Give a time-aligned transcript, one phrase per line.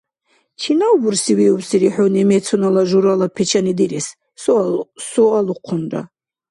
[0.61, 4.07] Чинав бурсивиубсири хӀу немецунала журала печани дирес?—
[5.11, 6.01] суалухъунра.